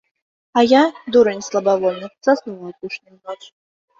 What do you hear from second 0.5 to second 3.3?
А я, дурань слабавольны, заснуў у апошнюю